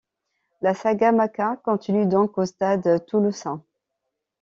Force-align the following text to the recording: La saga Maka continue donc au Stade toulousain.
La 0.61 0.73
saga 0.73 1.11
Maka 1.11 1.57
continue 1.57 2.07
donc 2.07 2.35
au 2.39 2.45
Stade 2.47 3.05
toulousain. 3.05 3.63